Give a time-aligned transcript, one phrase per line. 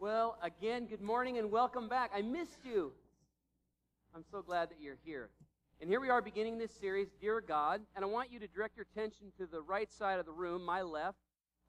[0.00, 2.12] Well, again, good morning and welcome back.
[2.14, 2.92] I missed you.
[4.14, 5.28] I'm so glad that you're here.
[5.80, 8.76] And here we are beginning this series, Dear God, and I want you to direct
[8.76, 11.18] your attention to the right side of the room, my left,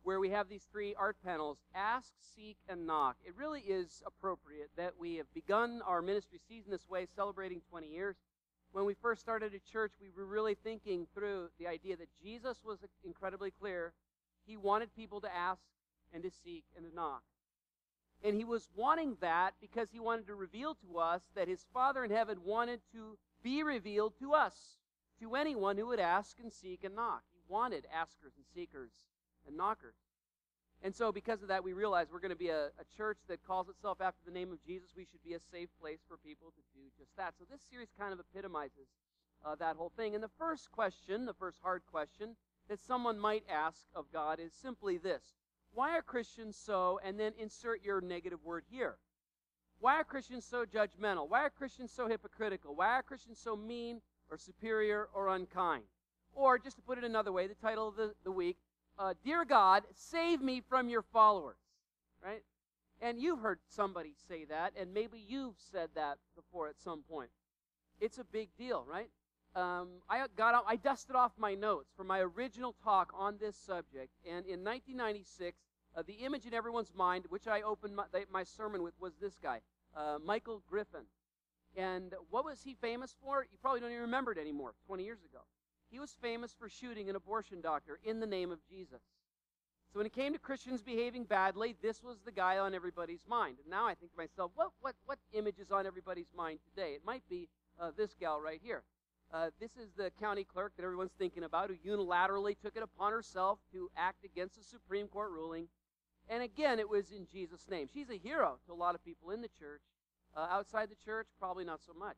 [0.03, 3.15] where we have these three art panels Ask, Seek, and Knock.
[3.25, 7.87] It really is appropriate that we have begun our ministry season this way, celebrating 20
[7.87, 8.15] years.
[8.73, 12.59] When we first started a church, we were really thinking through the idea that Jesus
[12.63, 13.91] was incredibly clear.
[14.45, 15.63] He wanted people to ask
[16.13, 17.23] and to seek and to knock.
[18.23, 22.03] And he was wanting that because he wanted to reveal to us that his Father
[22.03, 24.77] in heaven wanted to be revealed to us,
[25.21, 27.23] to anyone who would ask and seek and knock.
[27.31, 28.91] He wanted askers and seekers
[29.47, 29.95] and knockers.
[30.81, 33.45] And so, because of that, we realize we're going to be a, a, church that
[33.45, 34.91] calls itself after the name of Jesus.
[34.95, 37.33] We should be a safe place for people to do just that.
[37.37, 38.87] So, this series kind of epitomizes
[39.45, 40.15] uh, that whole thing.
[40.15, 42.37] And the first question, the first hard question
[42.69, 45.23] that someone might ask of God is simply this
[45.73, 48.97] why are Christians so, and then insert your negative word here.
[49.79, 51.29] Why are Christians so judgmental?
[51.29, 52.75] Why are Christians so hypocritical?
[52.75, 55.83] Why are Christians so mean or superior or unkind?
[56.33, 58.57] Or, just to put it another way, the title of the, the week,
[58.97, 61.57] uh, Dear God, save me from your followers.
[62.23, 62.43] Right?
[63.01, 67.29] And you've heard somebody say that, and maybe you've said that before at some point.
[68.01, 69.09] It's a big deal, right?
[69.55, 73.55] um, I got out, I dusted off my notes for my original talk on this
[73.55, 75.57] subject, and in 1996,
[75.95, 79.37] uh, the image in everyone's mind, which I opened my, my sermon with, was this
[79.41, 79.61] guy,
[79.95, 81.03] uh, Michael Griffin.
[81.75, 83.43] And what was he famous for?
[83.43, 84.73] You probably don't even remember it anymore.
[84.87, 85.39] 20 years ago,
[85.91, 89.01] he was famous for shooting an abortion doctor in the name of Jesus.
[89.91, 93.57] So when it came to Christians behaving badly, this was the guy on everybody's mind.
[93.59, 96.93] And now I think to myself, what what what image is on everybody's mind today?
[96.93, 98.83] It might be uh, this gal right here.
[99.31, 103.11] Uh, this is the county clerk that everyone's thinking about who unilaterally took it upon
[103.11, 105.67] herself to act against a Supreme Court ruling.
[106.29, 107.87] And again, it was in Jesus' name.
[107.91, 109.81] She's a hero to a lot of people in the church.
[110.37, 112.15] Uh, outside the church, probably not so much.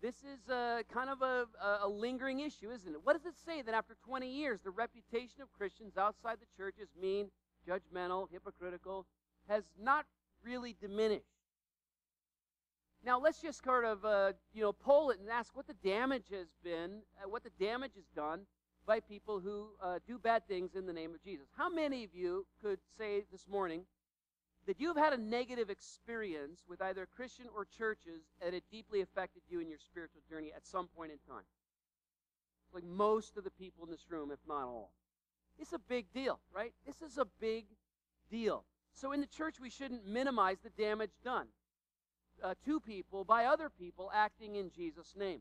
[0.00, 1.46] This is a, kind of a,
[1.82, 3.00] a lingering issue, isn't it?
[3.02, 6.76] What does it say that after 20 years, the reputation of Christians outside the church
[6.80, 7.30] is mean,
[7.68, 9.04] judgmental, hypocritical,
[9.48, 10.06] has not
[10.44, 11.24] really diminished?
[13.04, 16.26] Now let's just sort of uh, you know poll it and ask what the damage
[16.30, 18.42] has been, uh, what the damage is done
[18.88, 21.46] by people who uh, do bad things in the name of Jesus.
[21.56, 23.82] How many of you could say this morning
[24.66, 29.42] that you've had a negative experience with either Christian or churches and it deeply affected
[29.46, 31.44] you in your spiritual journey at some point in time?
[32.72, 34.90] Like most of the people in this room, if not all.
[35.58, 36.72] It's a big deal, right?
[36.86, 37.66] This is a big
[38.30, 38.64] deal.
[38.94, 41.48] So in the church, we shouldn't minimize the damage done
[42.42, 45.40] uh, to people by other people acting in Jesus' name.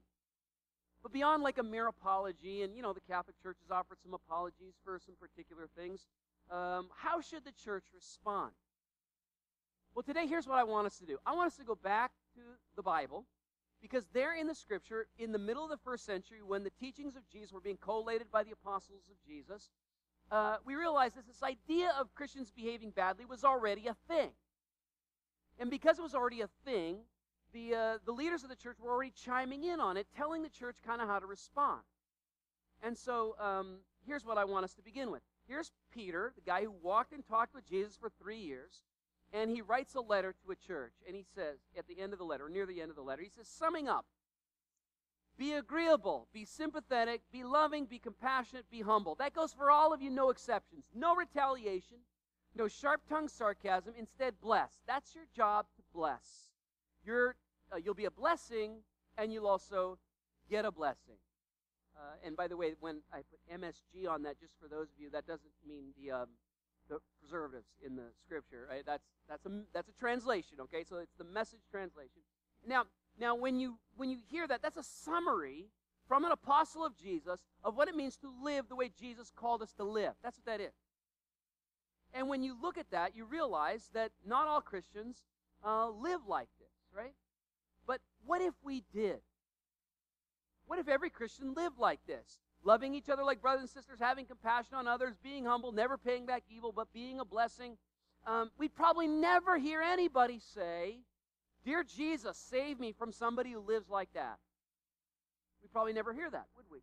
[1.04, 4.14] But beyond like a mere apology, and you know, the Catholic Church has offered some
[4.14, 6.08] apologies for some particular things,
[6.52, 8.52] um, how should the church respond?
[9.94, 12.12] Well, today, here's what I want us to do I want us to go back
[12.36, 12.42] to
[12.76, 13.26] the Bible,
[13.82, 17.16] because there in the scripture, in the middle of the first century, when the teachings
[17.16, 19.70] of Jesus were being collated by the apostles of Jesus,
[20.32, 24.32] uh, we realize that this idea of Christians behaving badly was already a thing.
[25.60, 26.98] And because it was already a thing,
[27.54, 30.50] the, uh, the leaders of the church were already chiming in on it, telling the
[30.50, 31.82] church kind of how to respond.
[32.84, 35.22] And so um, here's what I want us to begin with.
[35.48, 38.84] Here's Peter, the guy who walked and talked with Jesus for three years,
[39.34, 40.94] and he writes a letter to a church.
[41.08, 43.22] And he says, at the end of the letter, near the end of the letter,
[43.22, 44.06] he says, summing up,
[45.38, 49.16] be agreeable, be sympathetic, be loving, be compassionate, be humble.
[49.16, 50.86] That goes for all of you, no exceptions.
[50.96, 51.98] No retaliation,
[52.56, 53.94] no sharp tongued sarcasm.
[53.98, 54.72] Instead, bless.
[54.88, 56.50] That's your job to bless.
[57.04, 57.36] You're,
[57.72, 58.82] uh, you'll be a blessing,
[59.18, 59.98] and you'll also
[60.50, 61.16] get a blessing.
[61.96, 65.00] Uh, and by the way, when I put MSG on that, just for those of
[65.00, 66.28] you, that doesn't mean the um,
[66.90, 68.68] the preservatives in the scripture.
[68.70, 68.84] Right?
[68.86, 70.60] That's that's a that's a translation.
[70.62, 72.22] Okay, so it's the message translation.
[72.66, 72.84] Now,
[73.20, 75.70] now when you when you hear that, that's a summary
[76.08, 79.62] from an apostle of Jesus of what it means to live the way Jesus called
[79.62, 80.14] us to live.
[80.24, 80.74] That's what that is.
[82.14, 85.26] And when you look at that, you realize that not all Christians
[85.66, 86.48] uh, live like
[86.98, 87.14] right?
[87.86, 89.20] But what if we did?
[90.66, 92.40] What if every Christian lived like this?
[92.64, 96.26] Loving each other like brothers and sisters, having compassion on others, being humble, never paying
[96.26, 97.78] back evil, but being a blessing.
[98.26, 100.98] Um, we'd probably never hear anybody say,
[101.64, 104.40] Dear Jesus, save me from somebody who lives like that.
[105.62, 106.80] We'd probably never hear that, would we?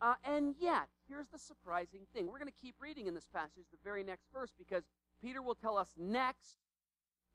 [0.00, 2.26] Uh, and yet, here's the surprising thing.
[2.26, 4.84] We're going to keep reading in this passage, the very next verse, because
[5.22, 6.58] Peter will tell us next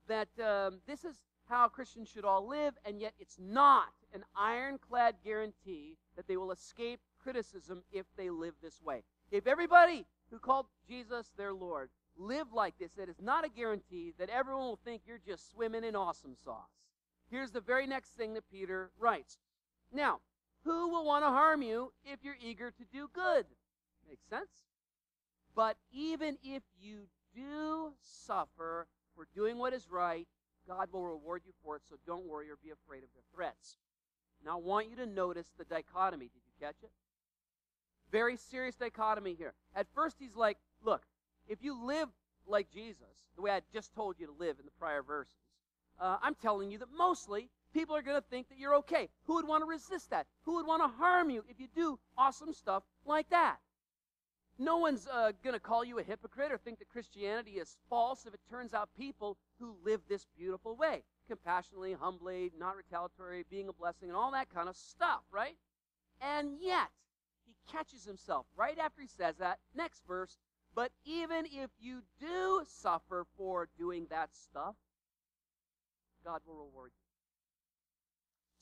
[0.07, 1.15] that um, this is
[1.47, 6.51] how Christians should all live, and yet it's not an ironclad guarantee that they will
[6.51, 9.03] escape criticism if they live this way.
[9.31, 14.13] If everybody who called Jesus their Lord lived like this, that is not a guarantee
[14.17, 16.69] that everyone will think you're just swimming in awesome sauce.
[17.29, 19.37] Here's the very next thing that Peter writes.
[19.93, 20.19] Now,
[20.63, 23.45] who will want to harm you if you're eager to do good?
[24.07, 24.51] Makes sense?
[25.55, 30.27] But even if you do suffer for doing what is right,
[30.67, 33.77] God will reward you for it, so don't worry or be afraid of their threats.
[34.45, 36.25] Now, I want you to notice the dichotomy.
[36.25, 36.91] Did you catch it?
[38.11, 39.53] Very serious dichotomy here.
[39.75, 41.03] At first, he's like, look,
[41.47, 42.09] if you live
[42.47, 45.33] like Jesus, the way I just told you to live in the prior verses,
[45.99, 49.09] uh, I'm telling you that mostly people are going to think that you're okay.
[49.25, 50.25] Who would want to resist that?
[50.43, 53.57] Who would want to harm you if you do awesome stuff like that?
[54.61, 58.27] No one's uh, going to call you a hypocrite or think that Christianity is false
[58.27, 63.69] if it turns out people who live this beautiful way compassionately, humbly, not retaliatory, being
[63.69, 65.55] a blessing, and all that kind of stuff, right?
[66.21, 66.89] And yet,
[67.47, 69.57] he catches himself right after he says that.
[69.75, 70.37] Next verse.
[70.75, 74.75] But even if you do suffer for doing that stuff,
[76.23, 77.10] God will reward you.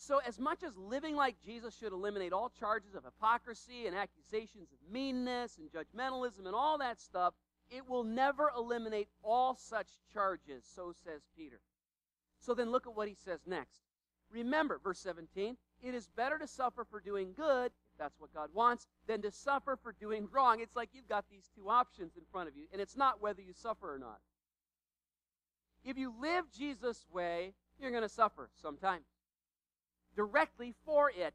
[0.02, 4.72] So, as much as living like Jesus should eliminate all charges of hypocrisy and accusations
[4.72, 7.34] of meanness and judgmentalism and all that stuff,
[7.70, 11.60] it will never eliminate all such charges, so says Peter.
[12.40, 13.82] So then look at what he says next.
[14.32, 18.52] Remember, verse 17, it is better to suffer for doing good, if that's what God
[18.54, 20.62] wants, than to suffer for doing wrong.
[20.62, 23.42] It's like you've got these two options in front of you, and it's not whether
[23.42, 24.22] you suffer or not.
[25.84, 29.04] If you live Jesus' way, you're going to suffer sometimes
[30.16, 31.34] directly for it.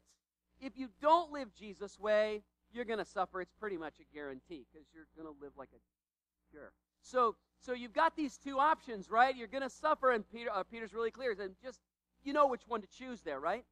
[0.61, 3.41] If you don't live Jesus' way, you're going to suffer.
[3.41, 6.73] It's pretty much a guarantee because you're going to live like a jerk.
[7.01, 9.35] So, so you've got these two options, right?
[9.35, 11.35] You're going to suffer, and Peter, uh, Peter's really clear.
[11.39, 11.79] And just
[12.23, 13.63] you know which one to choose there, right?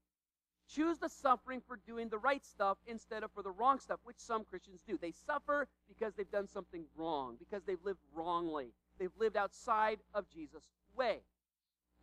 [0.70, 4.18] Choose the suffering for doing the right stuff instead of for the wrong stuff, which
[4.18, 4.98] some Christians do.
[4.98, 8.74] They suffer because they've done something wrong, because they've lived wrongly.
[9.00, 11.20] They've lived outside of Jesus' way.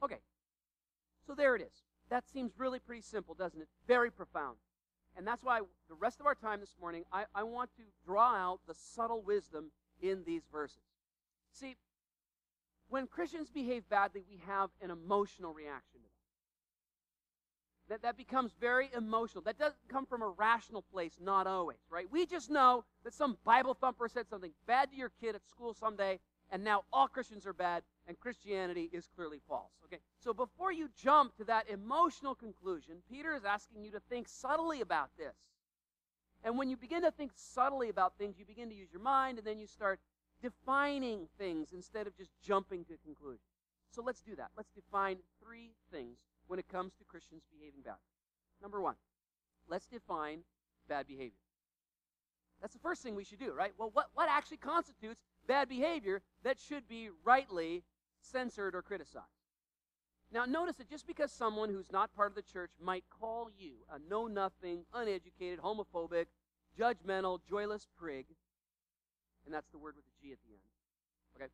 [0.03, 0.19] Okay,
[1.27, 1.83] so there it is.
[2.11, 3.69] That seems really pretty simple, doesn't it?
[3.87, 4.57] Very profound.
[5.17, 8.35] And that's why the rest of our time this morning, I, I want to draw
[8.35, 9.71] out the subtle wisdom
[10.03, 10.83] in these verses.
[11.53, 11.77] See,
[12.89, 16.11] when Christians behave badly, we have an emotional reaction to that.
[17.89, 19.43] That, that becomes very emotional.
[19.43, 22.07] That doesn't come from a rational place, not always, right?
[22.11, 25.75] We just know that some Bible thumper said something bad to your kid at school
[25.75, 26.21] someday,
[26.51, 29.71] and now all Christians are bad, and Christianity is clearly false.
[29.85, 30.01] Okay?
[30.19, 34.81] So before you jump to that emotional conclusion, Peter is asking you to think subtly
[34.81, 35.37] about this.
[36.43, 39.39] And when you begin to think subtly about things, you begin to use your mind,
[39.39, 40.01] and then you start
[40.43, 43.47] defining things instead of just jumping to conclusions.
[43.93, 44.51] So let's do that.
[44.57, 46.17] Let's define three things
[46.49, 48.01] when it comes to Christians behaving badly.
[48.61, 48.97] Number one,
[49.69, 50.41] let's define
[50.89, 51.39] bad behavior.
[52.61, 53.73] That's the first thing we should do, right?
[53.79, 57.85] Well, what, what actually constitutes bad behavior that should be rightly
[58.21, 59.27] censored or criticized?
[60.33, 63.73] Now, notice that just because someone who's not part of the church might call you
[63.93, 66.27] a know nothing, uneducated, homophobic,
[66.79, 68.27] judgmental, joyless prig,
[69.45, 70.63] and that's the word with the G at the end,
[71.37, 71.53] okay?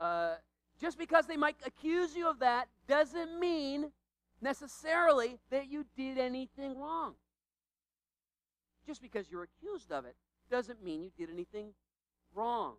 [0.00, 0.36] Uh,
[0.80, 3.92] just because they might accuse you of that doesn't mean
[4.40, 7.14] necessarily that you did anything wrong.
[8.86, 10.16] Just because you're accused of it
[10.50, 11.74] doesn't mean you did anything
[12.34, 12.74] wrong,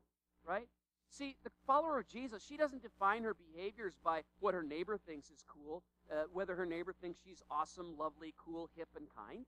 [0.48, 0.68] right?
[1.10, 5.30] See, the follower of Jesus, she doesn't define her behaviors by what her neighbor thinks
[5.30, 9.46] is cool, uh, whether her neighbor thinks she's awesome, lovely, cool, hip, and kind.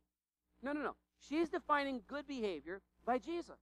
[0.61, 0.95] No, no, no.
[1.19, 3.59] She's defining good behavior by Jesus.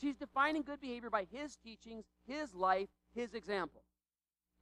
[0.00, 3.82] She's defining good behavior by his teachings, his life, his example.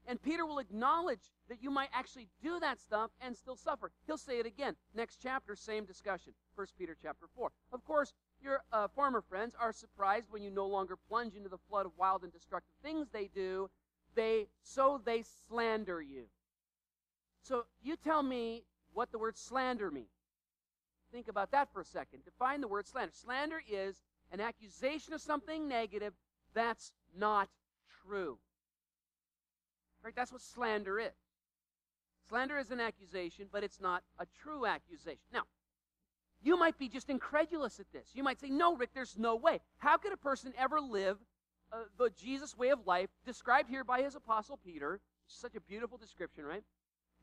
[0.07, 3.91] And Peter will acknowledge that you might actually do that stuff and still suffer.
[4.07, 4.75] He'll say it again.
[4.95, 6.33] Next chapter, same discussion.
[6.55, 7.51] 1 Peter chapter 4.
[7.73, 11.59] Of course, your uh, former friends are surprised when you no longer plunge into the
[11.69, 13.69] flood of wild and destructive things they do.
[14.15, 16.25] They so they slander you.
[17.43, 20.09] So you tell me what the word slander means.
[21.13, 22.25] Think about that for a second.
[22.25, 23.13] Define the word slander.
[23.15, 23.97] Slander is
[24.31, 26.13] an accusation of something negative
[26.55, 27.49] that's not
[28.03, 28.39] true.
[30.05, 30.15] Right?
[30.15, 31.13] That's what slander is.
[32.29, 35.23] Slander is an accusation, but it's not a true accusation.
[35.33, 35.43] Now,
[36.43, 38.11] you might be just incredulous at this.
[38.15, 39.61] You might say, No, Rick, there's no way.
[39.79, 41.19] How could a person ever live
[41.73, 45.01] uh, the Jesus way of life, described here by his apostle Peter?
[45.27, 46.63] Such a beautiful description, right?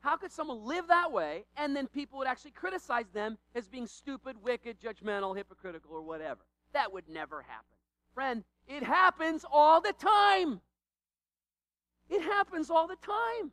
[0.00, 3.86] How could someone live that way and then people would actually criticize them as being
[3.86, 6.40] stupid, wicked, judgmental, hypocritical, or whatever?
[6.72, 7.76] That would never happen.
[8.14, 10.60] Friend, it happens all the time.
[12.08, 13.50] It happens all the time.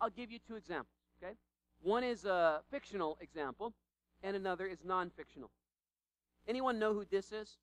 [0.00, 1.34] I'll give you two examples, okay?
[1.82, 3.74] One is a fictional example,
[4.26, 5.50] and another is non fictional.
[6.48, 7.56] Anyone know who this is?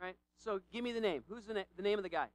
[0.00, 0.16] right?
[0.36, 1.24] So give me the name.
[1.28, 2.28] Who's the, na- the name of the guy?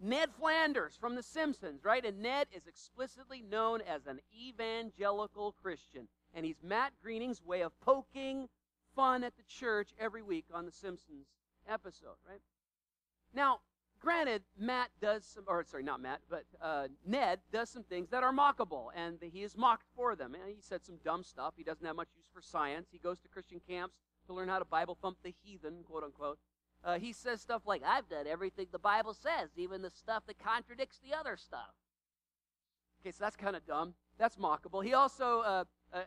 [0.00, 2.04] Ned Flanders from The Simpsons, right?
[2.04, 6.06] And Ned is explicitly known as an evangelical Christian.
[6.34, 8.48] And he's Matt Groening's way of poking
[8.94, 11.26] fun at the church every week on The Simpsons
[11.68, 12.40] episode, right?
[13.34, 13.60] Now,
[14.00, 18.22] granted, Matt does some, or sorry, not Matt, but uh, Ned does some things that
[18.22, 20.34] are mockable, and he is mocked for them.
[20.34, 21.54] And he said some dumb stuff.
[21.56, 22.88] He doesn't have much use for science.
[22.90, 26.38] He goes to Christian camps to learn how to Bible thump the heathen, quote unquote.
[26.84, 30.38] Uh, he says stuff like, I've done everything the Bible says, even the stuff that
[30.38, 31.74] contradicts the other stuff.
[33.00, 33.94] Okay, so that's kind of dumb.
[34.18, 34.84] That's mockable.
[34.84, 35.64] He also, uh,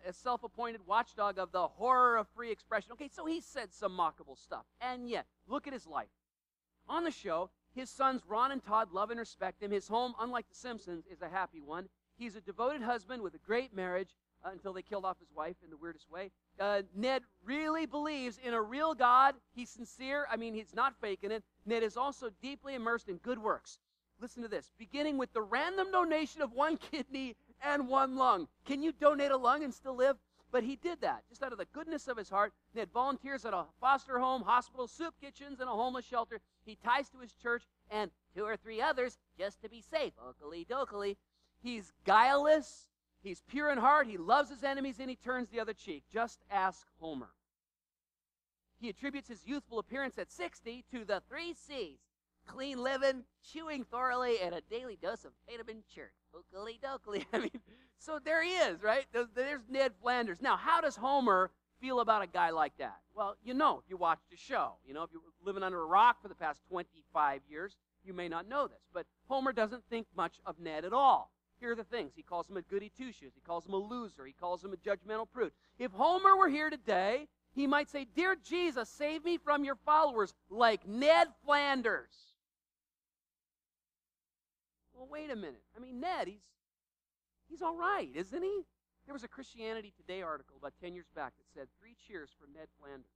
[0.07, 2.91] a self appointed watchdog of the horror of free expression.
[2.93, 4.65] Okay, so he said some mockable stuff.
[4.79, 6.10] And yet, look at his life.
[6.88, 9.72] On the show, his sons Rod and Todd love and respect him.
[9.72, 11.88] His home, unlike The Simpsons, is a happy one.
[12.18, 15.56] He's a devoted husband with a great marriage uh, until they killed off his wife
[15.63, 16.32] in the weirdest way.
[16.60, 19.36] Uh, Ned really believes in a real God.
[19.54, 20.28] He's sincere.
[20.30, 21.44] I mean, he's not faking it.
[21.66, 23.80] Ned is also deeply immersed in good works.
[24.20, 28.48] Listen to this beginning with the random donation of one kidney and one lung.
[28.66, 30.18] Can you donate a lung and still live?
[30.51, 32.53] But he did that just out of the goodness of his heart.
[32.75, 36.41] Ned volunteers at a foster home, hospital, soup kitchens, and a homeless shelter.
[36.65, 40.13] He ties to his church and two or three others just to be safe.
[40.17, 41.15] Okily dokily.
[41.63, 42.88] He's guileless.
[43.24, 44.08] He's pure in heart.
[44.08, 46.03] He loves his enemies and he turns the other cheek.
[46.12, 47.29] Just ask Homer.
[48.79, 52.00] He attributes his youthful appearance at 60 to the three C's
[52.51, 56.13] clean living, chewing thoroughly, and a daily dose of vitamin church.
[56.36, 57.25] Okily dokily.
[57.34, 57.51] I mean,
[57.98, 59.05] so there he is, right?
[59.13, 60.41] There's Ned Flanders.
[60.41, 62.98] Now, how does Homer feel about a guy like that?
[63.15, 64.74] Well, you know, if you watched the show.
[64.86, 68.27] You know, if you're living under a rock for the past 25 years, you may
[68.27, 68.81] not know this.
[68.93, 71.31] But Homer doesn't think much of Ned at all.
[71.60, 72.13] Here are the things.
[72.15, 73.34] He calls him a goody two shoes.
[73.36, 74.25] He calls him a loser.
[74.25, 75.51] He calls him a judgmental prude.
[75.77, 80.34] If Homer were here today, he might say, Dear Jesus, save me from your followers
[80.50, 82.31] like Ned Flanders.
[85.01, 85.63] Well, wait a minute.
[85.75, 86.46] I mean, Ned, he's
[87.50, 88.62] he's all right, isn't he?
[89.08, 92.46] There was a Christianity Today article about 10 years back that said, Three cheers for
[92.46, 93.10] Ned Flanders.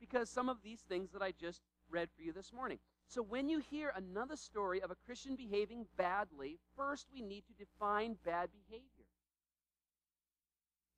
[0.00, 2.80] Because some of these things that I just read for you this morning.
[3.06, 7.64] So when you hear another story of a Christian behaving badly, first we need to
[7.64, 9.06] define bad behavior.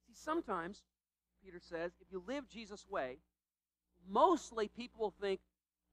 [0.07, 0.85] See, sometimes,
[1.45, 3.19] Peter says, if you live Jesus' way,
[4.09, 5.41] mostly people will think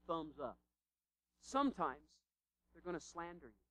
[0.08, 0.58] thumbs up.
[1.41, 2.08] Sometimes
[2.74, 3.69] they're going to slander you.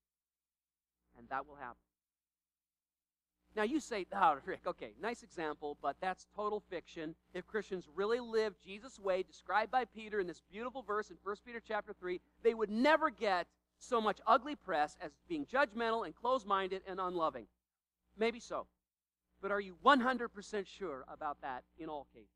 [1.19, 1.77] And that will happen.
[3.57, 7.15] Now you say, oh, Rick, okay, nice example, but that's total fiction.
[7.35, 11.37] If Christians really lived Jesus' way, described by Peter in this beautiful verse in 1
[11.45, 13.47] Peter chapter 3, they would never get
[13.79, 17.47] so much ugly press as being judgmental and closed-minded and unloving.
[18.17, 18.67] Maybe so.
[19.41, 22.31] But are you 100% sure about that in all cases?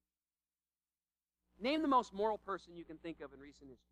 [1.60, 3.86] Name the most moral person you can think of in recent history.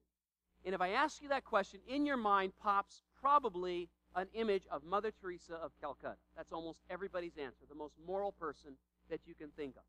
[0.64, 4.84] And if I ask you that question, in your mind pops probably an image of
[4.84, 6.16] Mother Teresa of Calcutta.
[6.36, 8.72] That's almost everybody's answer, the most moral person
[9.08, 9.82] that you can think of.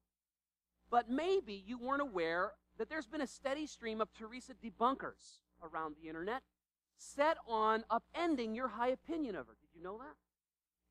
[0.90, 5.96] But maybe you weren't aware that there's been a steady stream of Teresa debunkers around
[6.02, 6.42] the internet
[6.98, 9.56] set on upending your high opinion of her.
[9.60, 10.16] Did you know that?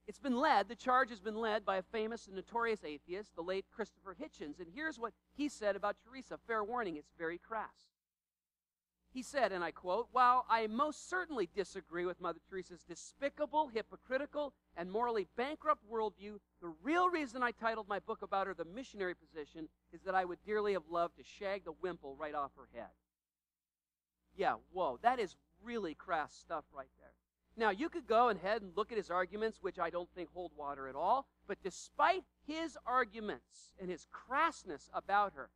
[0.07, 3.43] It's been led, the charge has been led by a famous and notorious atheist, the
[3.43, 4.59] late Christopher Hitchens.
[4.59, 6.37] And here's what he said about Teresa.
[6.49, 7.93] Fair warning, it's very crass.
[9.13, 14.53] He said, and I quote, While I most certainly disagree with Mother Teresa's despicable, hypocritical,
[14.77, 19.15] and morally bankrupt worldview, the real reason I titled my book about her The Missionary
[19.15, 22.69] Position is that I would dearly have loved to shag the wimple right off her
[22.73, 22.91] head.
[24.37, 27.13] Yeah, whoa, that is really crass stuff right there.
[27.57, 30.53] Now, you could go ahead and look at his arguments, which I don't think hold
[30.57, 35.51] water at all, but despite his arguments and his crassness about her,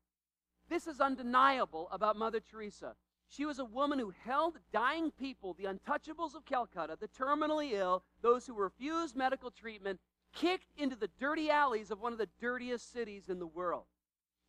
[0.68, 2.96] this is undeniable about Mother Teresa.
[3.28, 8.04] She was a woman who held dying people, the untouchables of Calcutta, the terminally ill,
[8.23, 10.00] those who refused medical treatment,
[10.35, 13.85] kicked into the dirty alleys of one of the dirtiest cities in the world.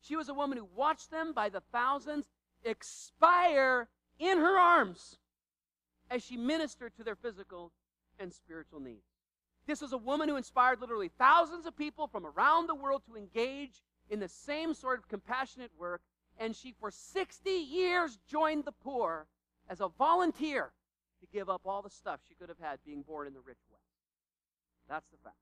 [0.01, 2.25] She was a woman who watched them by the thousands
[2.63, 3.87] expire
[4.19, 5.17] in her arms
[6.09, 7.71] as she ministered to their physical
[8.19, 9.07] and spiritual needs.
[9.67, 13.15] This was a woman who inspired literally thousands of people from around the world to
[13.15, 16.01] engage in the same sort of compassionate work
[16.39, 19.27] and she for 60 years joined the poor
[19.69, 20.71] as a volunteer
[21.21, 23.57] to give up all the stuff she could have had being born in the rich
[23.71, 23.83] West.
[24.89, 25.35] That's the fact.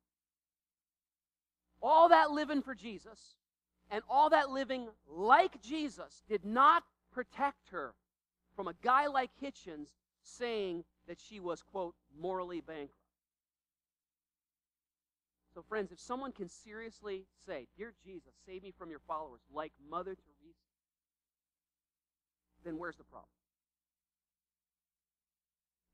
[1.82, 3.36] All that living for Jesus
[3.92, 7.94] and all that living like Jesus did not protect her
[8.56, 9.88] from a guy like Hitchens
[10.22, 12.94] saying that she was, quote, morally bankrupt.
[15.54, 19.72] So, friends, if someone can seriously say, Dear Jesus, save me from your followers, like
[19.90, 20.33] Mother Teresa,
[22.64, 23.30] then where's the problem?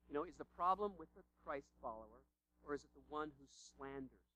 [0.08, 2.26] You know, is the problem with the Christ follower,
[2.66, 4.30] or is it the one who slanders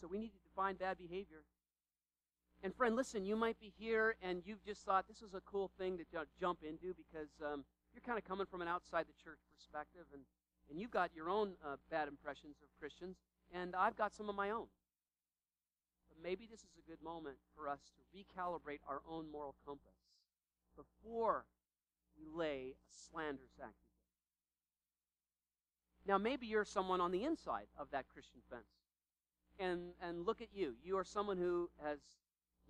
[0.00, 1.42] So we need to define bad behavior.
[2.62, 5.70] And friend, listen, you might be here and you've just thought this is a cool
[5.78, 6.04] thing to
[6.40, 10.22] jump into because um, you're kind of coming from an outside the church perspective, and,
[10.70, 13.16] and you've got your own uh, bad impressions of Christians,
[13.52, 14.66] and I've got some of my own.
[16.08, 19.97] But maybe this is a good moment for us to recalibrate our own moral compass
[20.78, 21.44] before
[22.16, 23.74] we lay a slanderous accusation.
[26.06, 28.62] Now, maybe you're someone on the inside of that Christian fence.
[29.60, 30.74] And, and look at you.
[30.82, 31.98] You are someone who has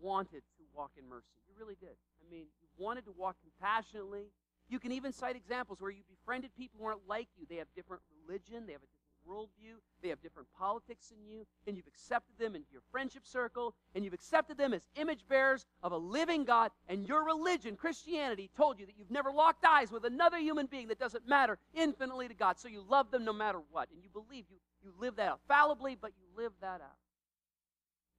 [0.01, 1.39] wanted to walk in mercy.
[1.47, 1.95] You really did.
[1.95, 4.33] I mean, you wanted to walk compassionately.
[4.69, 7.47] You can even cite examples where you befriended people who aren't like you.
[7.49, 8.98] They have different religion, they have a
[9.29, 13.75] worldview, they have different politics than you, and you've accepted them into your friendship circle,
[13.95, 18.51] and you've accepted them as image bearers of a living God, and your religion, Christianity,
[18.57, 22.29] told you that you've never locked eyes with another human being that doesn't matter infinitely
[22.29, 25.17] to God, so you love them no matter what, and you believe you, you live
[25.17, 26.99] that out fallibly, but you live that out.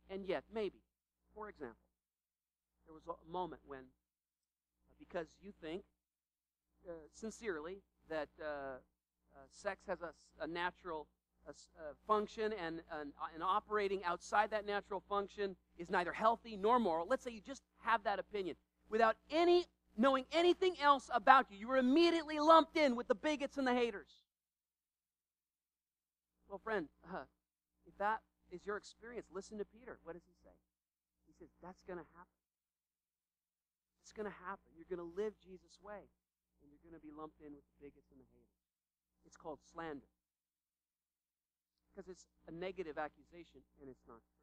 [0.10, 0.80] And yet, maybe,
[1.34, 1.78] for example,
[2.86, 3.82] there was a moment when,
[4.98, 5.84] because you think
[6.88, 8.78] uh, sincerely that uh,
[9.36, 10.12] uh, sex has a,
[10.44, 11.08] a natural
[11.48, 16.80] a, a function, and an, an operating outside that natural function is neither healthy nor
[16.80, 17.08] moral.
[17.08, 18.56] Let's say you just have that opinion
[18.90, 19.66] without any
[19.98, 21.58] knowing anything else about you.
[21.58, 24.10] You were immediately lumped in with the bigots and the haters.
[26.48, 27.28] Well, friend, uh,
[27.86, 28.22] if that
[28.52, 30.00] is your experience, listen to Peter.
[30.04, 30.56] What does he say?
[31.28, 32.40] He says, That's going to happen.
[34.02, 34.66] It's going to happen.
[34.74, 36.02] You're going to live Jesus' way,
[36.62, 38.59] and you're going to be lumped in with the bigots and the haters.
[39.26, 40.08] It's called slander.
[41.90, 44.40] Because it's a negative accusation and it's not true.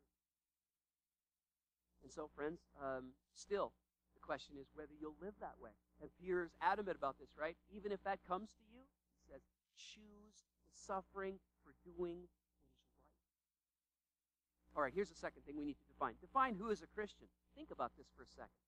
[2.02, 3.72] And so, friends, um, still,
[4.14, 5.74] the question is whether you'll live that way.
[6.00, 7.56] And Peter is adamant about this, right?
[7.74, 9.42] Even if that comes to you, he says,
[9.74, 14.76] choose the suffering for doing what is right.
[14.76, 16.14] All right, here's the second thing we need to define.
[16.20, 17.26] Define who is a Christian.
[17.56, 18.60] Think about this for a second.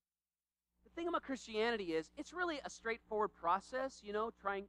[0.85, 4.67] The thing about Christianity is it's really a straightforward process, you know, trying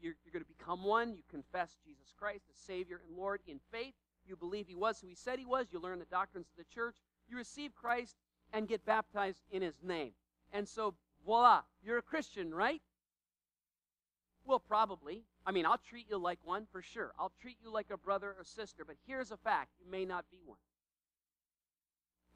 [0.00, 1.14] you're, going to become one.
[1.14, 3.94] You confess Jesus Christ as Savior and Lord in faith.
[4.26, 5.66] You believe He was who He said He was.
[5.72, 6.96] You learn the doctrines of the church.
[7.28, 8.16] You receive Christ
[8.52, 10.12] and get baptized in His name.
[10.52, 12.82] And so, voila, you're a Christian, right?
[14.44, 15.24] Well, probably.
[15.46, 17.12] I mean, I'll treat you like one for sure.
[17.18, 20.24] I'll treat you like a brother or sister, but here's a fact you may not
[20.30, 20.58] be one.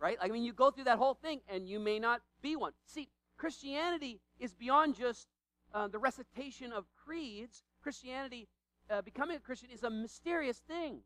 [0.00, 0.16] Right?
[0.20, 2.72] I mean, you go through that whole thing and you may not be one.
[2.86, 5.28] See, Christianity is beyond just
[5.74, 8.48] uh, the recitation of creeds, Christianity,
[8.90, 11.00] uh, becoming a Christian is a mysterious thing.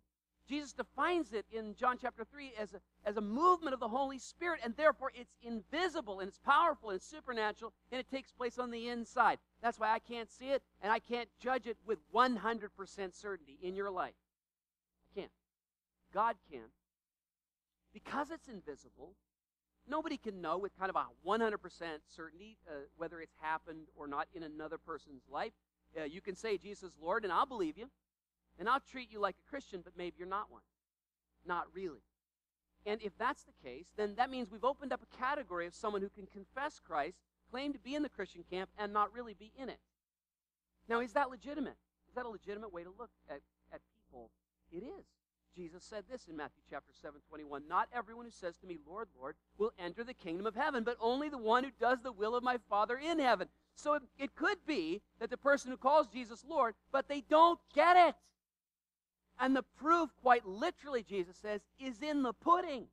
[0.48, 4.18] Jesus defines it in John chapter 3 as a, as a movement of the Holy
[4.18, 8.58] Spirit, and therefore it's invisible and it's powerful and it's supernatural, and it takes place
[8.58, 9.38] on the inside.
[9.62, 12.68] That's why I can't see it, and I can't judge it with 100%
[13.14, 14.14] certainty in your life.
[15.10, 15.32] I can't.
[16.12, 16.70] God can.
[17.94, 19.14] Because it's invisible,
[19.88, 21.56] Nobody can know with kind of a 100%
[22.08, 25.52] certainty uh, whether it's happened or not in another person's life.
[25.98, 27.90] Uh, you can say Jesus Lord, and I'll believe you.
[28.58, 30.62] And I'll treat you like a Christian, but maybe you're not one.
[31.46, 32.02] Not really.
[32.84, 36.02] And if that's the case, then that means we've opened up a category of someone
[36.02, 37.16] who can confess Christ,
[37.50, 39.78] claim to be in the Christian camp, and not really be in it.
[40.88, 41.76] Now, is that legitimate?
[42.08, 43.40] Is that a legitimate way to look at,
[43.72, 44.30] at people?
[44.70, 45.06] It is.
[45.56, 47.62] Jesus said this in Matthew chapter 7, 21.
[47.68, 50.96] Not everyone who says to me, Lord, Lord, will enter the kingdom of heaven, but
[51.00, 53.48] only the one who does the will of my Father in heaven.
[53.74, 57.58] So it, it could be that the person who calls Jesus Lord, but they don't
[57.74, 58.14] get it.
[59.38, 62.86] And the proof, quite literally, Jesus says, is in the pudding.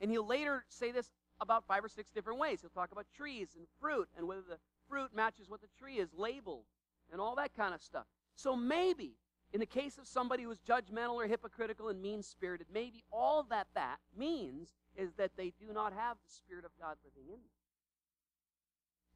[0.00, 2.60] And he'll later say this about five or six different ways.
[2.60, 6.08] He'll talk about trees and fruit and whether the fruit matches what the tree is
[6.16, 6.64] labeled
[7.12, 8.06] and all that kind of stuff.
[8.36, 9.16] So maybe
[9.56, 13.42] in the case of somebody who is judgmental or hypocritical and mean spirited, maybe all
[13.44, 17.40] that that means is that they do not have the Spirit of God living in
[17.40, 17.50] them.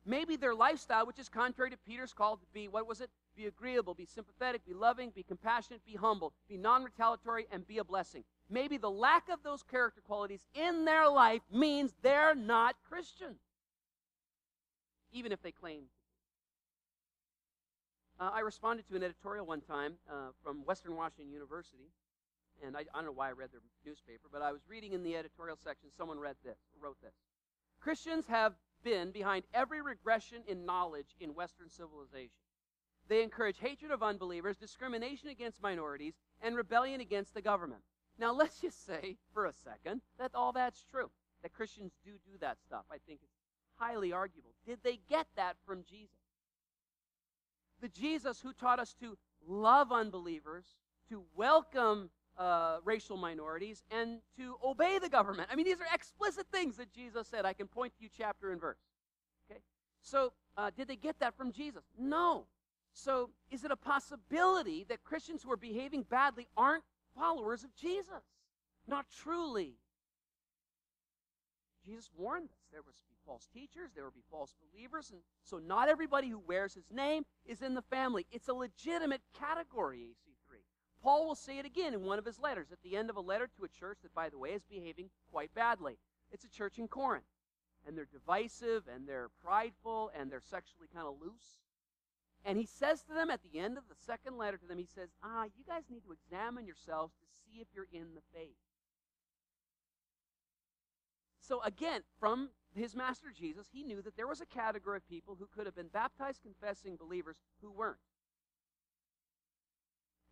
[0.06, 3.10] Maybe their lifestyle, which is contrary to Peter's call to be, what was it?
[3.36, 7.76] Be agreeable, be sympathetic, be loving, be compassionate, be humble, be non retaliatory, and be
[7.76, 8.24] a blessing.
[8.48, 13.34] Maybe the lack of those character qualities in their life means they're not Christian,
[15.12, 15.82] even if they claim
[18.20, 21.90] uh, I responded to an editorial one time uh, from Western Washington University,
[22.64, 25.02] and I, I, don't know why I read their newspaper, but I was reading in
[25.02, 27.14] the editorial section, someone read this, wrote this.
[27.80, 28.52] Christians have
[28.84, 32.44] been behind every regression in knowledge in Western civilization.
[33.08, 37.80] They encourage hatred of unbelievers, discrimination against minorities, and rebellion against the government.
[38.18, 41.10] Now, let's just say for a second that all that's true,
[41.42, 42.84] that Christians do do that stuff.
[42.90, 43.38] I think it's
[43.76, 44.50] highly arguable.
[44.66, 46.19] Did they get that from Jesus?
[47.80, 49.16] The Jesus who taught us to
[49.46, 50.64] love unbelievers,
[51.08, 55.48] to welcome uh, racial minorities, and to obey the government.
[55.52, 57.44] I mean, these are explicit things that Jesus said.
[57.44, 58.78] I can point to you chapter and verse.
[59.50, 59.60] Okay?
[60.02, 61.84] So, uh, did they get that from Jesus?
[61.98, 62.46] No.
[62.92, 68.24] So, is it a possibility that Christians who are behaving badly aren't followers of Jesus?
[68.88, 69.74] Not truly.
[71.84, 75.88] Jesus warned us there be false teachers, there will be false believers, and so not
[75.88, 78.26] everybody who wears his name is in the family.
[78.32, 80.56] It's a legitimate category, AC3.
[81.00, 83.20] Paul will say it again in one of his letters, at the end of a
[83.20, 85.96] letter to a church that, by the way, is behaving quite badly.
[86.32, 87.22] It's a church in Corinth.
[87.86, 91.60] And they're divisive, and they're prideful, and they're sexually kind of loose.
[92.44, 94.88] And he says to them at the end of the second letter to them, he
[94.92, 98.58] says, Ah, you guys need to examine yourselves to see if you're in the faith.
[101.50, 105.36] So again, from his master Jesus, he knew that there was a category of people
[105.36, 107.98] who could have been baptized, confessing believers who weren't.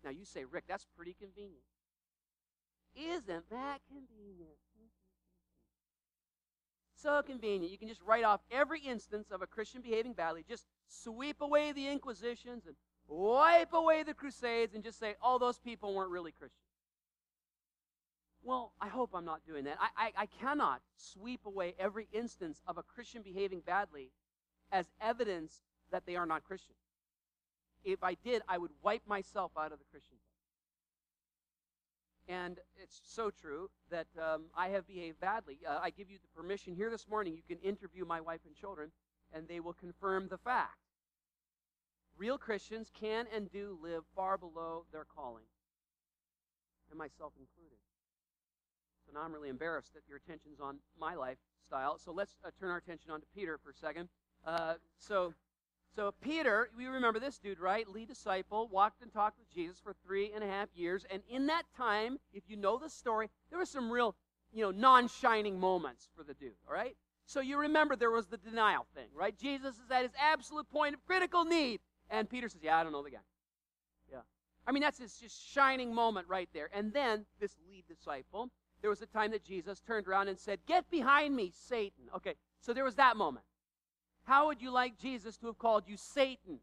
[0.05, 1.65] Now you say, Rick, that's pretty convenient.
[2.95, 4.59] Isn't that convenient?
[6.95, 7.73] So convenient.
[7.73, 11.73] You can just write off every instance of a Christian behaving badly, just sweep away
[11.73, 12.77] the Inquisitions and
[13.09, 16.68] wipe away the Crusades and just say, all those people weren't really Christians.
[18.49, 19.77] Well, I hope I'm not doing that.
[19.79, 24.11] I, I, I, cannot sweep away every instance of a Christian behaving badly
[24.73, 25.61] as evidence
[25.93, 26.75] that they are not Christian.
[27.85, 30.17] If I did, I would wipe myself out of the Christian
[32.27, 32.35] faith.
[32.35, 35.59] And it's so true that um, I have behaved badly.
[35.69, 37.35] Uh, I give you the permission here this morning.
[37.35, 38.93] You can interview my wife and children,
[39.31, 40.79] and they will confirm the fact.
[42.17, 45.45] Real Christians can and do live far below their calling,
[46.89, 47.77] and myself included.
[49.15, 51.99] Now I'm really embarrassed that your attention's on my lifestyle.
[51.99, 54.09] So let's uh, turn our attention on to Peter for a second.
[54.47, 55.35] Uh, so,
[55.95, 57.89] so Peter, we remember this dude, right?
[57.89, 61.47] Lead disciple, walked and talked with Jesus for three and a half years, and in
[61.47, 64.15] that time, if you know the story, there were some real,
[64.53, 66.53] you know, non-shining moments for the dude.
[66.67, 66.97] All right.
[67.27, 69.37] So you remember there was the denial thing, right?
[69.37, 72.93] Jesus is at his absolute point of critical need, and Peter says, "Yeah, I don't
[72.93, 73.19] know the guy."
[74.11, 74.21] Yeah.
[74.67, 76.71] I mean, that's his just shining moment right there.
[76.73, 80.61] And then this lead disciple there was a time that Jesus turned around and said,
[80.67, 82.05] Get behind me, Satan.
[82.15, 83.45] Okay, so there was that moment.
[84.25, 86.61] How would you like Jesus to have called you Satan?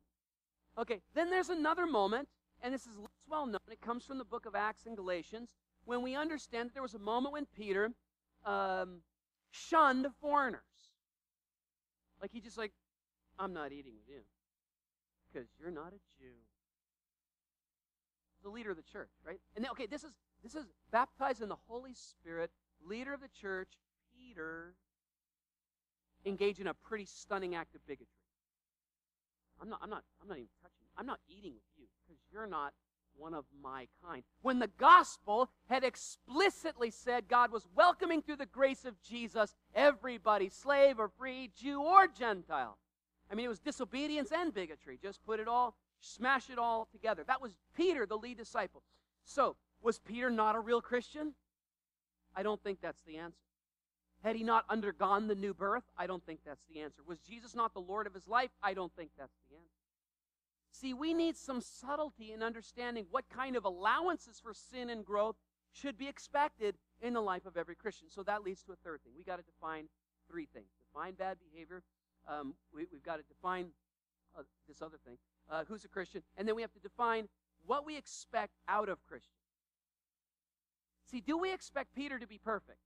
[0.77, 2.27] Okay, then there's another moment,
[2.61, 3.59] and this is less well known.
[3.71, 5.49] It comes from the book of Acts and Galatians,
[5.85, 7.91] when we understand that there was a moment when Peter
[8.45, 9.01] um,
[9.51, 10.61] shunned foreigners.
[12.21, 12.71] Like he just like,
[13.39, 14.21] I'm not eating with you
[15.31, 16.31] because you're not a Jew.
[18.43, 19.39] The leader of the church, right?
[19.55, 20.11] And then, okay, this is
[20.45, 22.51] this is baptized in the Holy Spirit,
[22.87, 23.69] leader of the church,
[24.15, 24.75] Peter,
[26.23, 28.07] engaged in a pretty stunning act of bigotry.
[29.59, 30.85] I'm not, I'm not, I'm not even touching.
[30.97, 32.73] I'm not eating with you because you're not
[33.17, 34.21] one of my kind.
[34.43, 40.49] When the gospel had explicitly said God was welcoming through the grace of Jesus everybody,
[40.49, 42.77] slave or free, Jew or Gentile.
[43.31, 44.99] I mean, it was disobedience and bigotry.
[45.01, 47.23] Just put it all, smash it all together.
[47.25, 48.83] That was Peter, the lead disciple.
[49.23, 49.55] So,
[49.85, 51.33] was Peter not a real Christian?
[52.35, 53.37] I don't think that's the answer.
[54.23, 55.83] Had he not undergone the new birth?
[55.95, 57.03] I don't think that's the answer.
[57.07, 58.49] Was Jesus not the Lord of his life?
[58.63, 59.69] I don't think that's the answer.
[60.71, 65.35] See, we need some subtlety in understanding what kind of allowances for sin and growth
[65.71, 68.09] should be expected in the life of every Christian.
[68.09, 69.13] So that leads to a third thing.
[69.15, 69.85] We got to define
[70.29, 71.83] three things: define bad behavior.
[72.27, 73.67] Um, we, have got to define
[74.37, 75.17] uh, this other thing:
[75.49, 77.29] uh, who's a Christian, and then we have to define
[77.65, 79.44] what we expect out of Christians.
[81.09, 82.79] See, do we expect Peter to be perfect?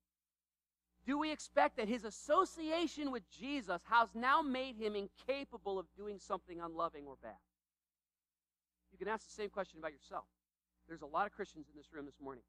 [1.05, 6.19] Do we expect that his association with Jesus has now made him incapable of doing
[6.19, 7.39] something unloving or bad?
[8.91, 10.25] You can ask the same question about yourself.
[10.87, 12.43] There's a lot of Christians in this room this morning.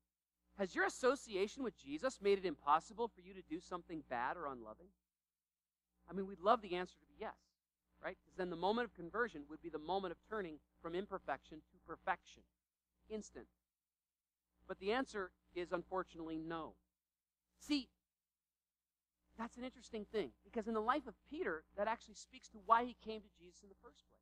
[0.58, 4.46] Has your association with Jesus made it impossible for you to do something bad or
[4.46, 4.88] unloving?
[6.10, 7.36] I mean, we'd love the answer to be yes,
[8.02, 8.16] right?
[8.20, 11.78] Because then the moment of conversion would be the moment of turning from imperfection to
[11.86, 12.42] perfection.
[13.08, 13.46] Instant.
[14.66, 16.74] But the answer is unfortunately no.
[17.58, 17.88] See,
[19.38, 22.84] that's an interesting thing because in the life of Peter, that actually speaks to why
[22.84, 24.20] he came to Jesus in the first place.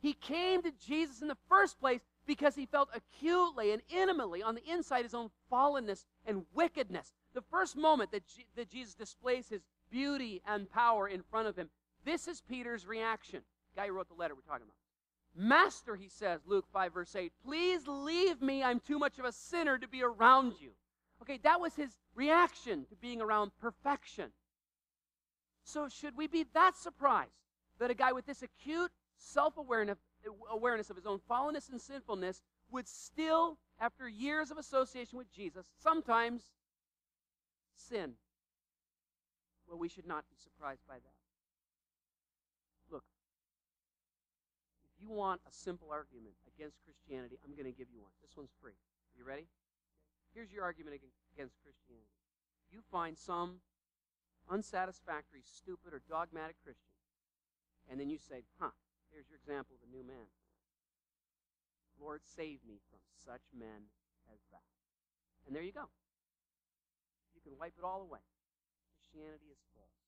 [0.00, 4.54] He came to Jesus in the first place because he felt acutely and intimately on
[4.54, 7.12] the inside his own fallenness and wickedness.
[7.34, 11.56] The first moment that, G- that Jesus displays his beauty and power in front of
[11.56, 11.68] him,
[12.04, 13.42] this is Peter's reaction.
[13.74, 14.77] The guy who wrote the letter we're talking about.
[15.36, 18.62] Master, he says, Luke 5, verse 8, please leave me.
[18.62, 20.70] I'm too much of a sinner to be around you.
[21.22, 24.30] Okay, that was his reaction to being around perfection.
[25.64, 27.30] So, should we be that surprised
[27.78, 32.88] that a guy with this acute self awareness of his own fallenness and sinfulness, would
[32.88, 36.42] still, after years of association with Jesus, sometimes
[37.76, 38.12] sin.
[39.68, 41.14] Well, we should not be surprised by that.
[42.90, 43.04] Look,
[44.84, 48.12] if you want a simple argument against Christianity, I'm going to give you one.
[48.20, 48.74] This one's free.
[48.74, 49.46] Are you ready?
[50.34, 52.18] Here's your argument against Christianity.
[52.70, 53.62] You find some
[54.50, 56.96] unsatisfactory, stupid, or dogmatic Christian,
[57.88, 58.74] and then you say, huh,
[59.12, 60.28] here's your example of a new man.
[61.96, 63.90] Lord, save me from such men
[64.30, 64.68] as that.
[65.46, 65.88] And there you go.
[67.34, 68.22] You can wipe it all away.
[68.94, 69.98] Christianity is false.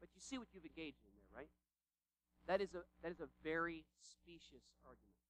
[0.00, 1.52] But you see what you've engaged in there, right?
[2.50, 5.22] That is a, that is a very specious argument.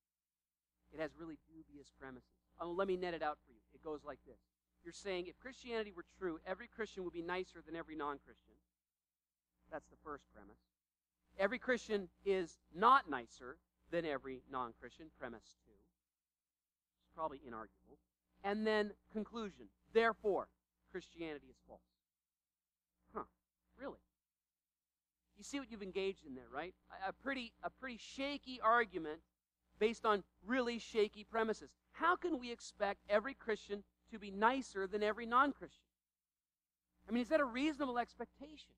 [0.91, 2.33] It has really dubious premises.
[2.59, 3.61] Oh, let me net it out for you.
[3.75, 4.41] It goes like this.
[4.83, 8.57] You're saying if Christianity were true, every Christian would be nicer than every non Christian.
[9.71, 10.65] That's the first premise.
[11.39, 13.59] Every Christian is not nicer
[13.91, 15.77] than every non Christian, premise two.
[15.77, 18.01] It's probably inarguable.
[18.45, 19.69] And then conclusion.
[19.93, 20.49] Therefore,
[20.91, 21.83] Christianity is false.
[23.13, 23.25] Huh.
[23.79, 24.01] Really?
[25.41, 26.75] You see what you've engaged in there, right?
[27.09, 29.21] A pretty, a pretty shaky argument
[29.79, 31.71] based on really shaky premises.
[31.93, 35.87] How can we expect every Christian to be nicer than every non Christian?
[37.09, 38.75] I mean, is that a reasonable expectation?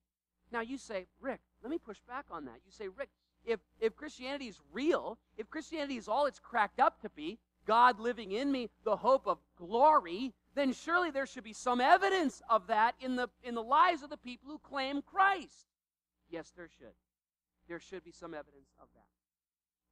[0.53, 2.61] Now, you say, Rick, let me push back on that.
[2.65, 3.09] You say, Rick,
[3.45, 7.99] if, if Christianity is real, if Christianity is all it's cracked up to be, God
[7.99, 12.69] living in me, the hope of glory, then surely there should be some evidence of
[12.69, 15.67] that in the, in the lives of the people who claim Christ.
[16.33, 16.97] Yes, there should.
[17.69, 19.13] There should be some evidence of that.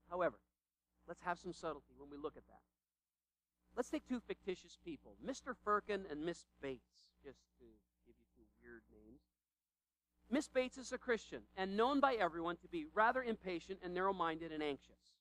[0.09, 0.39] However,
[1.07, 2.65] let's have some subtlety when we look at that.
[3.77, 5.55] Let's take two fictitious people, Mr.
[5.63, 7.67] Firkin and Miss Bates, just to
[8.07, 9.21] give you two weird names.
[10.31, 14.15] Miss Bates is a Christian and known by everyone to be rather impatient and narrow
[14.15, 15.13] minded and anxious.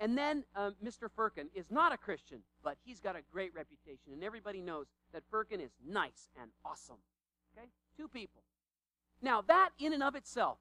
[0.00, 1.08] And then uh, Mr.
[1.14, 5.22] Firkin is not a Christian, but he's got a great reputation, and everybody knows that
[5.30, 6.98] Firkin is nice and awesome.
[7.56, 7.68] Okay?
[7.96, 8.42] Two people.
[9.22, 10.58] Now, that in and of itself,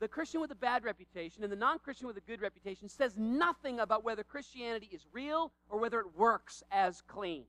[0.00, 3.18] the Christian with a bad reputation and the non Christian with a good reputation says
[3.18, 7.44] nothing about whether Christianity is real or whether it works as claimed.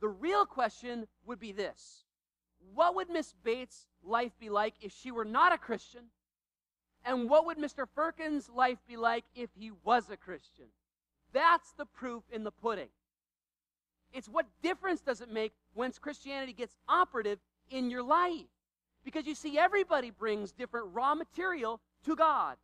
[0.00, 2.04] The real question would be this
[2.74, 6.04] What would Miss Bates' life be like if she were not a Christian?
[7.04, 7.86] And what would Mr.
[7.94, 10.66] Firkin's life be like if he was a Christian?
[11.32, 12.88] That's the proof in the pudding.
[14.12, 17.38] It's what difference does it make once Christianity gets operative
[17.70, 18.46] in your life?
[19.04, 22.56] Because you see, everybody brings different raw material to God.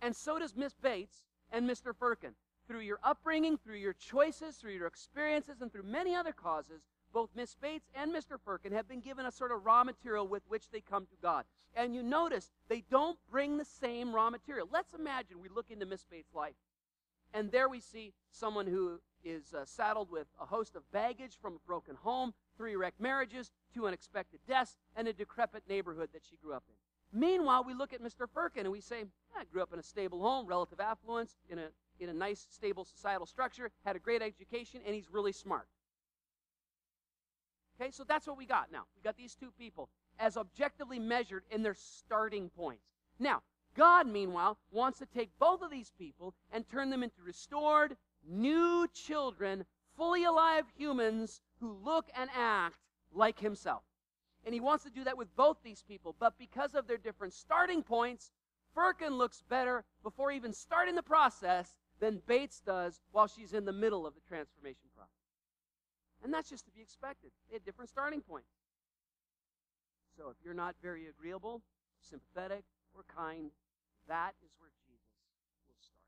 [0.00, 1.94] And so does Miss Bates and Mr.
[1.94, 2.32] Firkin.
[2.66, 6.82] Through your upbringing, through your choices, through your experiences, and through many other causes,
[7.12, 8.38] both Miss Bates and Mr.
[8.44, 11.44] Firkin have been given a sort of raw material with which they come to God.
[11.76, 14.68] And you notice they don't bring the same raw material.
[14.72, 16.56] Let's imagine we look into Miss Bates' life,
[17.32, 21.54] and there we see someone who is uh, saddled with a host of baggage from
[21.54, 26.36] a broken home, three wrecked marriages, two unexpected deaths, and a decrepit neighborhood that she
[26.36, 26.74] grew up in.
[27.18, 28.26] Meanwhile, we look at Mr.
[28.32, 29.04] Firkin and we say,
[29.36, 31.68] I grew up in a stable home, relative affluence, in a,
[32.00, 35.68] in a nice, stable societal structure, had a great education, and he's really smart.
[37.80, 38.84] Okay, so that's what we got now.
[38.96, 39.88] We got these two people
[40.18, 42.84] as objectively measured in their starting points.
[43.18, 43.42] Now,
[43.76, 47.96] God, meanwhile, wants to take both of these people and turn them into restored,
[48.28, 49.64] new children,
[49.96, 52.76] fully alive humans who look and act
[53.14, 53.82] like Himself.
[54.44, 56.14] And He wants to do that with both these people.
[56.18, 58.30] But because of their different starting points,
[58.74, 63.72] Firkin looks better before even starting the process than Bates does while she's in the
[63.72, 65.10] middle of the transformation process.
[66.22, 67.30] And that's just to be expected.
[67.48, 68.50] They had different starting points.
[70.18, 71.62] So if you're not very agreeable,
[72.00, 73.50] sympathetic, or kind,
[74.06, 75.00] that is where Jesus
[75.66, 76.04] will start.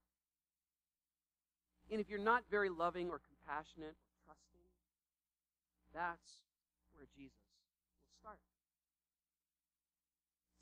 [1.90, 3.96] And if you're not very loving or compassionate
[5.96, 6.44] that's
[6.92, 7.40] where Jesus
[8.04, 8.38] will start.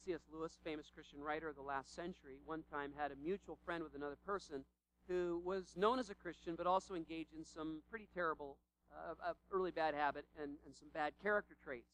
[0.07, 0.23] C.S.
[0.33, 3.95] Lewis, famous Christian writer of the last century, one time had a mutual friend with
[3.95, 4.65] another person
[5.09, 8.59] who was known as a Christian but also engaged in some pretty terrible
[8.95, 11.91] uh, early bad habit and, and some bad character traits.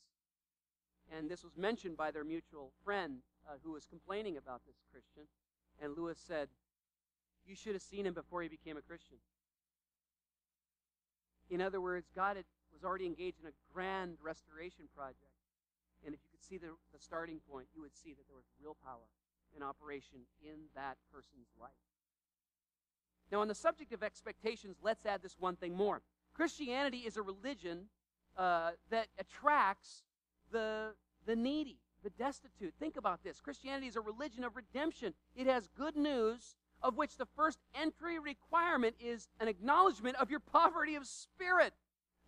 [1.17, 5.25] And this was mentioned by their mutual friend uh, who was complaining about this Christian.
[5.83, 6.49] And Lewis said,
[7.47, 9.17] You should have seen him before he became a Christian.
[11.49, 15.35] In other words, God had, was already engaged in a grand restoration project.
[16.05, 18.47] And if you could see the, the starting point, you would see that there was
[18.63, 19.09] real power
[19.57, 21.71] in operation in that person's life.
[23.31, 26.03] Now, on the subject of expectations, let's add this one thing more.
[26.35, 27.87] Christianity is a religion
[28.37, 30.03] uh, that attracts
[30.51, 30.95] the,
[31.27, 32.75] the needy, the destitute.
[32.79, 33.41] Think about this.
[33.41, 35.15] Christianity is a religion of redemption.
[35.37, 40.41] It has good news of which the first entry requirement is an acknowledgement of your
[40.41, 41.75] poverty of spirit.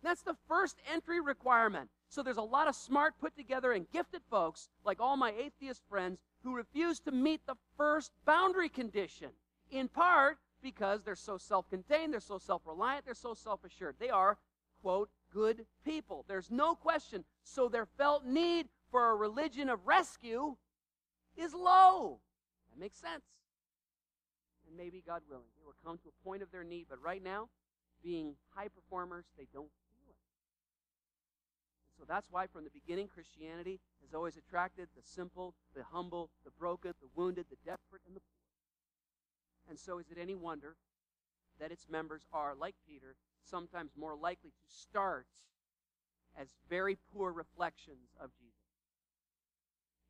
[0.03, 1.89] That's the first entry requirement.
[2.09, 5.81] So there's a lot of smart, put together, and gifted folks, like all my atheist
[5.89, 9.29] friends, who refuse to meet the first boundary condition,
[9.71, 13.95] in part because they're so self contained, they're so self reliant, they're so self assured.
[13.97, 14.37] They are,
[14.81, 16.25] quote, good people.
[16.27, 17.23] There's no question.
[17.43, 20.55] So their felt need for a religion of rescue
[21.37, 22.19] is low.
[22.69, 23.23] That makes sense.
[24.67, 27.23] And maybe, God willing, they will come to a point of their need, but right
[27.23, 27.49] now,
[28.03, 29.69] being high performers, they don't
[31.97, 36.51] so that's why from the beginning, Christianity has always attracted the simple, the humble, the
[36.51, 39.69] broken, the wounded, the desperate, and the poor.
[39.69, 40.75] And so is it any wonder
[41.59, 45.27] that its members are, like Peter, sometimes more likely to start
[46.39, 48.57] as very poor reflections of Jesus.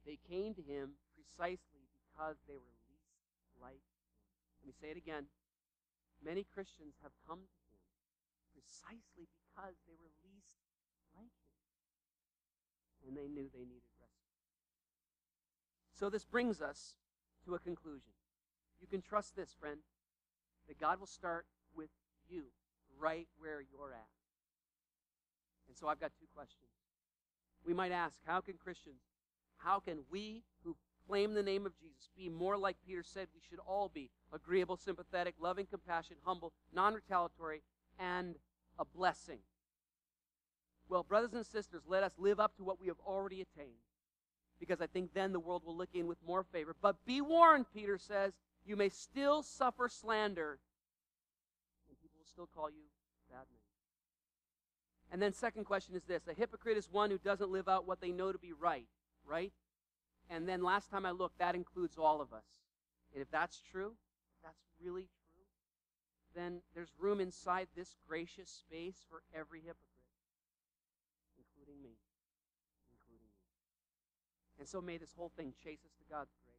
[0.06, 3.19] They came to him precisely because they were least
[3.62, 4.08] like him.
[4.62, 5.28] Let me say it again.
[6.24, 7.84] Many Christians have come to him
[8.56, 10.63] precisely because they were least
[13.08, 14.34] and they knew they needed rescue.
[15.94, 16.96] So this brings us
[17.46, 18.13] to a conclusion.
[18.82, 19.80] You can trust this, friend,
[20.68, 21.89] that God will start with
[22.30, 22.44] you
[23.00, 24.08] right where you're at.
[25.68, 26.70] And so I've got two questions.
[27.66, 29.02] We might ask, how can Christians,
[29.58, 30.76] how can we who
[31.08, 34.78] claim the name of Jesus be more like Peter said we should all be agreeable,
[34.78, 37.62] sympathetic, loving, compassionate, humble, non retaliatory,
[38.00, 38.36] and
[38.80, 39.39] a blessing
[40.89, 43.74] well, brothers and sisters, let us live up to what we have already attained.
[44.60, 46.76] Because I think then the world will look in with more favor.
[46.82, 48.34] But be warned, Peter says,
[48.65, 50.60] you may still suffer slander,
[51.89, 52.84] and people will still call you
[53.30, 53.62] bad names.
[55.12, 58.02] And then, second question is this a hypocrite is one who doesn't live out what
[58.02, 58.88] they know to be right,
[59.26, 59.52] right?
[60.30, 62.46] And then last time I looked, that includes all of us.
[63.13, 63.93] And if that's true,
[64.38, 65.43] if that's really true,
[66.36, 69.93] then there's room inside this gracious space for every hypocrite
[71.63, 71.96] including me,
[72.91, 73.48] including you.
[74.60, 76.54] And so may this whole thing chase us to God's grace.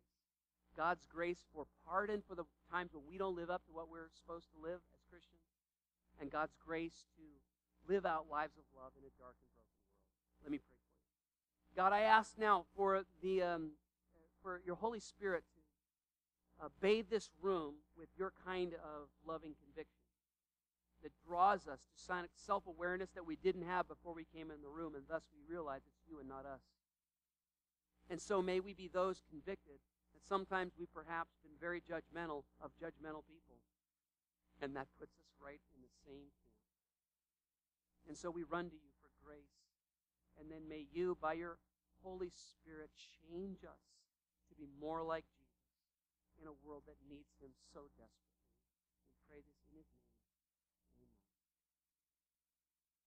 [0.76, 4.10] God's grace for pardon for the times when we don't live up to what we're
[4.14, 5.46] supposed to live as Christians,
[6.20, 7.22] and God's grace to
[7.86, 10.42] live out lives of love in a dark and broken world.
[10.42, 11.78] Let me pray for you.
[11.78, 13.70] God, I ask now for the um,
[14.42, 20.04] for your Holy Spirit to uh, bathe this room with your kind of loving conviction
[21.02, 24.68] that draws us to self awareness that we didn't have before we came in the
[24.68, 26.60] room, and thus we realize it's you and not us.
[28.10, 29.80] And so may we be those convicted
[30.12, 33.58] that sometimes we've perhaps been very judgmental of judgmental people,
[34.60, 36.60] and that puts us right in the same camp.
[38.08, 39.64] And so we run to you for grace,
[40.38, 41.56] and then may you, by your
[42.02, 42.90] Holy Spirit,
[43.24, 43.84] change us
[44.50, 45.54] to be more like Jesus
[46.40, 48.33] in a world that needs him so desperately.